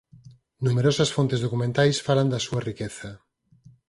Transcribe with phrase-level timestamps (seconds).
[0.67, 3.09] Numerosas fontes documentais falan da súa riqueza.